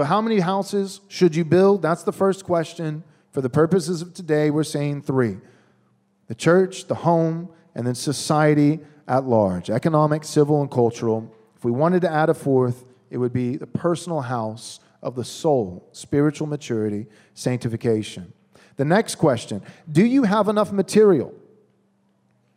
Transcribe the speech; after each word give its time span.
So, 0.00 0.04
how 0.04 0.22
many 0.22 0.40
houses 0.40 1.02
should 1.08 1.36
you 1.36 1.44
build? 1.44 1.82
That's 1.82 2.04
the 2.04 2.12
first 2.12 2.46
question. 2.46 3.04
For 3.32 3.42
the 3.42 3.50
purposes 3.50 4.00
of 4.00 4.14
today, 4.14 4.48
we're 4.48 4.64
saying 4.64 5.02
three 5.02 5.36
the 6.26 6.34
church, 6.34 6.86
the 6.86 6.94
home, 6.94 7.50
and 7.74 7.86
then 7.86 7.94
society 7.94 8.80
at 9.06 9.24
large 9.24 9.68
economic, 9.68 10.24
civil, 10.24 10.62
and 10.62 10.70
cultural. 10.70 11.30
If 11.54 11.66
we 11.66 11.70
wanted 11.70 12.00
to 12.00 12.10
add 12.10 12.30
a 12.30 12.34
fourth, 12.34 12.86
it 13.10 13.18
would 13.18 13.34
be 13.34 13.58
the 13.58 13.66
personal 13.66 14.22
house 14.22 14.80
of 15.02 15.16
the 15.16 15.24
soul, 15.24 15.86
spiritual 15.92 16.46
maturity, 16.46 17.04
sanctification. 17.34 18.32
The 18.76 18.86
next 18.86 19.16
question 19.16 19.60
Do 19.92 20.02
you 20.02 20.22
have 20.22 20.48
enough 20.48 20.72
material? 20.72 21.34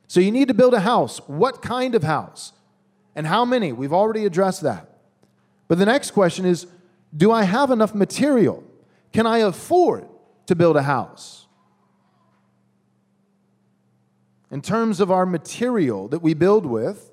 So, 0.07 0.21
you 0.21 0.31
need 0.31 0.47
to 0.47 0.53
build 0.53 0.73
a 0.73 0.79
house. 0.79 1.17
What 1.27 1.61
kind 1.61 1.93
of 1.93 2.03
house? 2.03 2.53
And 3.17 3.27
how 3.27 3.43
many? 3.43 3.73
We've 3.73 3.91
already 3.91 4.25
addressed 4.25 4.61
that. 4.61 4.87
But 5.67 5.77
the 5.77 5.85
next 5.85 6.11
question 6.11 6.45
is 6.45 6.67
do 7.15 7.31
I 7.31 7.43
have 7.43 7.71
enough 7.71 7.93
material? 7.93 8.63
Can 9.11 9.27
I 9.27 9.39
afford 9.39 10.07
to 10.47 10.55
build 10.55 10.75
a 10.75 10.83
house? 10.83 11.47
In 14.51 14.61
terms 14.61 14.99
of 14.99 15.11
our 15.11 15.25
material 15.25 16.07
that 16.09 16.21
we 16.21 16.33
build 16.33 16.65
with, 16.65 17.11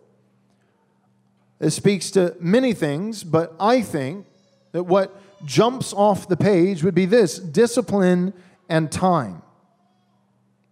it 1.58 1.70
speaks 1.70 2.10
to 2.12 2.34
many 2.40 2.72
things, 2.72 3.22
but 3.24 3.54
I 3.60 3.82
think 3.82 4.26
that 4.72 4.84
what 4.84 5.20
jumps 5.44 5.92
off 5.92 6.28
the 6.28 6.36
page 6.36 6.82
would 6.82 6.94
be 6.94 7.06
this 7.06 7.38
discipline 7.38 8.32
and 8.68 8.90
time. 8.90 9.42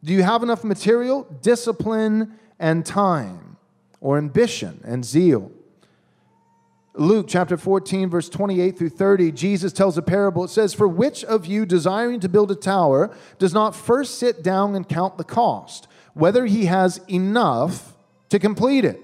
Do 0.05 0.12
you 0.12 0.22
have 0.22 0.42
enough 0.42 0.64
material? 0.64 1.24
Discipline 1.42 2.39
and 2.58 2.84
time, 2.84 3.56
or 4.00 4.19
ambition 4.19 4.80
and 4.84 5.05
zeal. 5.05 5.50
Luke 6.98 7.27
chapter 7.28 7.56
14, 7.56 8.10
verse 8.10 8.28
28 8.28 8.77
through 8.77 8.88
30, 8.88 9.30
Jesus 9.30 9.72
tells 9.72 9.96
a 9.96 10.02
parable. 10.02 10.42
It 10.42 10.48
says, 10.48 10.74
For 10.74 10.88
which 10.88 11.22
of 11.22 11.46
you 11.46 11.64
desiring 11.64 12.18
to 12.18 12.28
build 12.28 12.50
a 12.50 12.56
tower 12.56 13.16
does 13.38 13.55
not 13.55 13.77
first 13.77 14.18
sit 14.18 14.42
down 14.42 14.74
and 14.74 14.88
count 14.88 15.16
the 15.16 15.22
cost, 15.22 15.86
whether 16.14 16.46
he 16.46 16.64
has 16.64 17.00
enough 17.08 17.94
to 18.30 18.40
complete 18.40 18.84
it? 18.84 19.00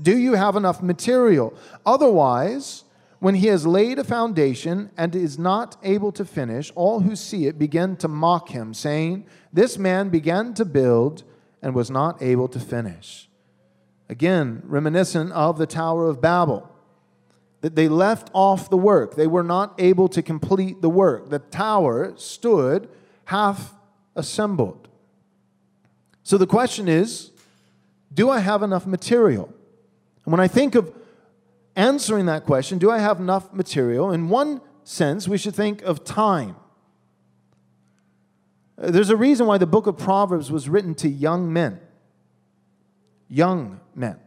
Do 0.00 0.16
you 0.16 0.32
have 0.32 0.56
enough 0.56 0.82
material? 0.82 1.54
Otherwise, 1.84 2.84
when 3.18 3.34
he 3.34 3.48
has 3.48 3.66
laid 3.66 3.98
a 3.98 4.04
foundation 4.04 4.90
and 4.96 5.14
is 5.14 5.38
not 5.38 5.76
able 5.82 6.12
to 6.12 6.24
finish, 6.24 6.72
all 6.74 7.00
who 7.00 7.14
see 7.14 7.46
it 7.46 7.58
begin 7.58 7.96
to 7.96 8.08
mock 8.08 8.48
him, 8.48 8.72
saying, 8.72 9.26
This 9.52 9.76
man 9.76 10.08
began 10.08 10.54
to 10.54 10.64
build 10.64 11.22
and 11.60 11.74
was 11.74 11.90
not 11.90 12.22
able 12.22 12.48
to 12.48 12.58
finish. 12.58 13.28
Again, 14.08 14.62
reminiscent 14.64 15.32
of 15.32 15.58
the 15.58 15.66
Tower 15.66 16.08
of 16.08 16.22
Babel 16.22 16.72
that 17.66 17.74
they 17.74 17.88
left 17.88 18.30
off 18.32 18.70
the 18.70 18.76
work. 18.76 19.16
They 19.16 19.26
were 19.26 19.42
not 19.42 19.74
able 19.78 20.06
to 20.10 20.22
complete 20.22 20.82
the 20.82 20.88
work. 20.88 21.30
The 21.30 21.40
tower 21.40 22.12
stood 22.16 22.88
half 23.24 23.74
assembled. 24.14 24.86
So 26.22 26.38
the 26.38 26.46
question 26.46 26.86
is 26.86 27.32
do 28.14 28.30
I 28.30 28.38
have 28.38 28.62
enough 28.62 28.86
material? 28.86 29.52
And 30.24 30.30
when 30.30 30.38
I 30.38 30.46
think 30.46 30.76
of 30.76 30.94
answering 31.74 32.26
that 32.26 32.44
question, 32.44 32.78
do 32.78 32.88
I 32.88 32.98
have 32.98 33.18
enough 33.18 33.52
material? 33.52 34.12
In 34.12 34.28
one 34.28 34.60
sense, 34.84 35.26
we 35.26 35.36
should 35.36 35.56
think 35.56 35.82
of 35.82 36.04
time. 36.04 36.54
Uh, 38.80 38.92
there's 38.92 39.10
a 39.10 39.16
reason 39.16 39.48
why 39.48 39.58
the 39.58 39.66
book 39.66 39.88
of 39.88 39.98
Proverbs 39.98 40.52
was 40.52 40.68
written 40.68 40.94
to 40.94 41.08
young 41.08 41.52
men. 41.52 41.80
Young 43.28 43.80
men. 43.92 44.20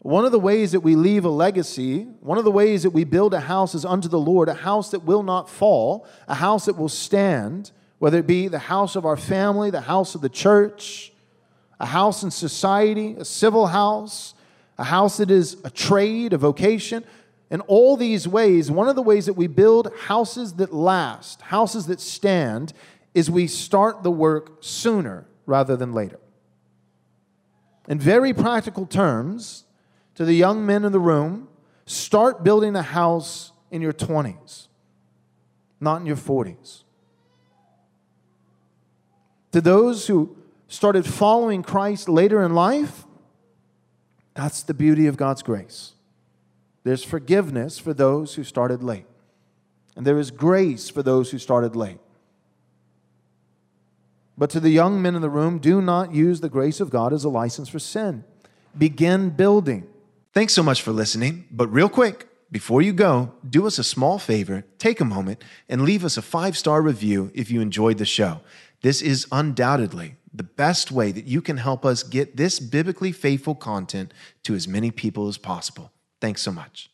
One 0.00 0.24
of 0.24 0.32
the 0.32 0.40
ways 0.40 0.72
that 0.72 0.80
we 0.80 0.96
leave 0.96 1.26
a 1.26 1.30
legacy, 1.30 2.04
one 2.20 2.38
of 2.38 2.44
the 2.44 2.50
ways 2.50 2.84
that 2.84 2.90
we 2.90 3.04
build 3.04 3.34
a 3.34 3.40
house 3.40 3.74
is 3.74 3.84
unto 3.84 4.08
the 4.08 4.18
Lord, 4.18 4.48
a 4.48 4.54
house 4.54 4.90
that 4.92 5.04
will 5.04 5.22
not 5.22 5.50
fall, 5.50 6.06
a 6.26 6.34
house 6.34 6.64
that 6.64 6.78
will 6.78 6.88
stand, 6.88 7.70
whether 7.98 8.18
it 8.18 8.26
be 8.26 8.48
the 8.48 8.58
house 8.58 8.96
of 8.96 9.04
our 9.04 9.18
family, 9.18 9.70
the 9.70 9.82
house 9.82 10.14
of 10.14 10.22
the 10.22 10.30
church, 10.30 11.12
a 11.78 11.84
house 11.84 12.22
in 12.22 12.30
society, 12.30 13.14
a 13.18 13.26
civil 13.26 13.66
house, 13.66 14.32
a 14.78 14.84
house 14.84 15.18
that 15.18 15.30
is 15.30 15.58
a 15.64 15.70
trade, 15.70 16.32
a 16.32 16.38
vocation. 16.38 17.04
In 17.50 17.60
all 17.62 17.98
these 17.98 18.26
ways, 18.26 18.70
one 18.70 18.88
of 18.88 18.96
the 18.96 19.02
ways 19.02 19.26
that 19.26 19.34
we 19.34 19.48
build 19.48 19.92
houses 20.04 20.54
that 20.54 20.72
last, 20.72 21.42
houses 21.42 21.86
that 21.88 22.00
stand, 22.00 22.72
is 23.12 23.30
we 23.30 23.46
start 23.46 24.02
the 24.02 24.10
work 24.10 24.58
sooner 24.60 25.26
rather 25.44 25.76
than 25.76 25.92
later. 25.92 26.18
In 27.86 27.98
very 27.98 28.32
practical 28.32 28.86
terms, 28.86 29.64
to 30.14 30.24
the 30.24 30.34
young 30.34 30.64
men 30.66 30.84
in 30.84 30.92
the 30.92 31.00
room 31.00 31.48
start 31.86 32.44
building 32.44 32.76
a 32.76 32.82
house 32.82 33.52
in 33.70 33.82
your 33.82 33.92
20s, 33.92 34.68
not 35.80 36.00
in 36.00 36.06
your 36.06 36.16
40s. 36.16 36.84
To 39.52 39.60
those 39.60 40.06
who 40.06 40.36
started 40.68 41.04
following 41.04 41.62
Christ 41.62 42.08
later 42.08 42.42
in 42.44 42.54
life, 42.54 43.06
that's 44.34 44.62
the 44.62 44.74
beauty 44.74 45.06
of 45.06 45.16
God's 45.16 45.42
grace. 45.42 45.92
There's 46.84 47.02
forgiveness 47.02 47.78
for 47.78 47.92
those 47.92 48.34
who 48.34 48.44
started 48.44 48.82
late, 48.82 49.06
and 49.96 50.06
there 50.06 50.18
is 50.18 50.30
grace 50.30 50.88
for 50.88 51.02
those 51.02 51.30
who 51.30 51.38
started 51.38 51.74
late. 51.74 51.98
But 54.38 54.48
to 54.50 54.60
the 54.60 54.70
young 54.70 55.02
men 55.02 55.14
in 55.14 55.20
the 55.20 55.28
room, 55.28 55.58
do 55.58 55.82
not 55.82 56.14
use 56.14 56.40
the 56.40 56.48
grace 56.48 56.80
of 56.80 56.88
God 56.88 57.12
as 57.12 57.24
a 57.24 57.28
license 57.28 57.68
for 57.68 57.78
sin. 57.78 58.24
Begin 58.76 59.30
building. 59.30 59.86
Thanks 60.32 60.54
so 60.54 60.62
much 60.62 60.82
for 60.82 60.92
listening. 60.92 61.46
But 61.50 61.72
real 61.72 61.88
quick, 61.88 62.28
before 62.52 62.82
you 62.82 62.92
go, 62.92 63.32
do 63.48 63.66
us 63.66 63.78
a 63.78 63.84
small 63.84 64.18
favor, 64.18 64.64
take 64.78 65.00
a 65.00 65.04
moment, 65.04 65.42
and 65.68 65.82
leave 65.82 66.04
us 66.04 66.16
a 66.16 66.22
five 66.22 66.56
star 66.56 66.82
review 66.82 67.30
if 67.34 67.50
you 67.50 67.60
enjoyed 67.60 67.98
the 67.98 68.04
show. 68.04 68.40
This 68.82 69.02
is 69.02 69.26
undoubtedly 69.32 70.16
the 70.32 70.44
best 70.44 70.92
way 70.92 71.10
that 71.12 71.26
you 71.26 71.42
can 71.42 71.56
help 71.56 71.84
us 71.84 72.02
get 72.02 72.36
this 72.36 72.60
biblically 72.60 73.12
faithful 73.12 73.54
content 73.54 74.14
to 74.44 74.54
as 74.54 74.68
many 74.68 74.90
people 74.90 75.26
as 75.26 75.36
possible. 75.36 75.92
Thanks 76.20 76.42
so 76.42 76.52
much. 76.52 76.90